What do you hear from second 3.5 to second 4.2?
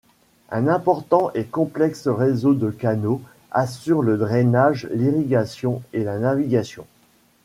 assurent le